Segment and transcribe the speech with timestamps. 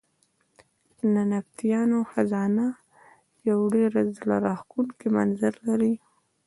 [1.13, 2.67] د نبطیانو خزانه
[3.49, 5.93] یو ډېر زړه راښکونکی منظر لري.